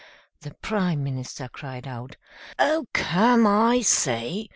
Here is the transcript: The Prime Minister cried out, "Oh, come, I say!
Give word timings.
The 0.39 0.55
Prime 0.55 1.03
Minister 1.03 1.47
cried 1.47 1.85
out, 1.85 2.17
"Oh, 2.57 2.87
come, 2.91 3.45
I 3.45 3.81
say! 3.81 4.49